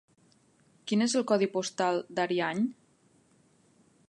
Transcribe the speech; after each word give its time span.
Quin 0.91 1.05
és 1.07 1.15
el 1.19 1.27
codi 1.33 1.49
postal 1.57 2.01
d'Ariany? 2.17 2.67